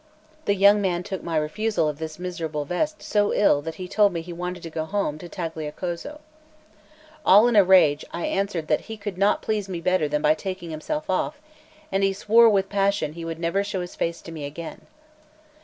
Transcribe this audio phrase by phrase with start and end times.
[0.45, 4.13] The young man took my refusal of this miserable vest so ill that he told
[4.13, 6.19] me he wanted to go home to Tagliacozzo.
[7.23, 10.33] All in a rage, I answered that he could not please me better than by
[10.33, 11.39] taking himself off;
[11.91, 14.87] and he swore with passion that he would never show his face to me again.